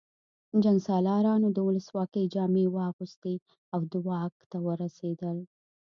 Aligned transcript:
جنګسالارانو 0.63 1.47
د 1.51 1.57
ولسواکۍ 1.67 2.25
جامې 2.33 2.65
واغوستې 2.75 3.35
او 3.73 3.81
واک 4.07 4.33
ته 4.51 4.57
ورسېدل 4.65 5.37